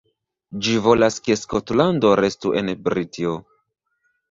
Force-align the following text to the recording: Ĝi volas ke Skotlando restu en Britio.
Ĝi 0.67 0.71
volas 0.85 1.17
ke 1.27 1.37
Skotlando 1.41 2.15
restu 2.23 2.55
en 2.63 2.75
Britio. 2.89 3.39